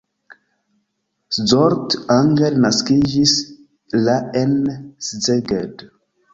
Zsolt 1.49 1.91
Anger 2.19 2.55
naskiĝis 2.65 3.37
la 4.09 4.19
en 4.43 4.59
Szeged. 5.13 5.89